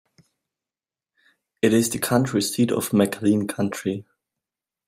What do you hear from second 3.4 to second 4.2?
County.